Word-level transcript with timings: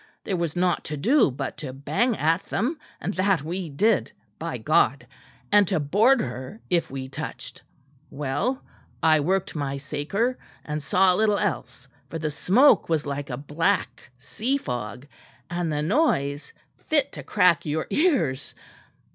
There 0.23 0.35
was 0.35 0.55
nought 0.55 0.83
to 0.85 0.97
do 0.97 1.29
but 1.29 1.57
to 1.57 1.71
bang 1.73 2.17
at 2.17 2.43
them; 2.45 2.79
and 2.99 3.13
that 3.13 3.43
we 3.43 3.69
did, 3.69 4.11
by 4.39 4.57
God 4.57 5.05
and 5.51 5.67
to 5.67 5.79
board 5.79 6.21
her 6.21 6.59
if 6.71 6.89
we 6.89 7.07
touched. 7.07 7.61
Well, 8.09 8.63
I 9.03 9.19
worked 9.19 9.55
my 9.55 9.77
saker, 9.77 10.39
and 10.65 10.81
saw 10.81 11.13
little 11.13 11.37
else 11.37 11.87
for 12.09 12.17
the 12.17 12.31
smoke 12.31 12.89
was 12.89 13.05
like 13.05 13.29
a 13.29 13.37
black 13.37 14.09
sea 14.17 14.57
fog; 14.57 15.05
and 15.51 15.71
the 15.71 15.83
noise 15.83 16.51
fit 16.79 17.11
to 17.11 17.21
crack 17.21 17.63
your 17.67 17.85
ears. 17.91 18.55